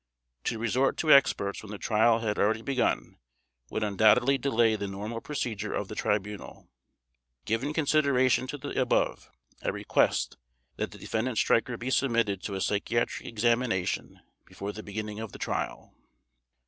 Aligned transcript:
To 0.45 0.57
resort 0.57 0.97
to 0.97 1.13
experts 1.13 1.61
when 1.61 1.71
the 1.71 1.77
Trial 1.77 2.21
had 2.21 2.39
already 2.39 2.63
begun, 2.63 3.17
would 3.69 3.83
undoubtedly 3.83 4.39
delay 4.39 4.75
the 4.75 4.87
normal 4.87 5.21
procedure 5.21 5.75
of 5.75 5.89
the 5.89 5.93
Tribunal. 5.93 6.71
Given 7.45 7.71
consideration 7.71 8.47
to 8.47 8.57
the 8.57 8.81
above, 8.81 9.29
I 9.61 9.69
request 9.69 10.37
that 10.77 10.89
the 10.89 10.97
Defendant 10.97 11.37
Streicher 11.37 11.77
be 11.77 11.91
submitted 11.91 12.41
to 12.45 12.55
a 12.55 12.61
psychiatric 12.61 13.27
examination 13.27 14.19
before 14.43 14.71
the 14.71 14.81
beginning 14.81 15.19
of 15.19 15.33
the 15.33 15.37
Trial. 15.37 15.93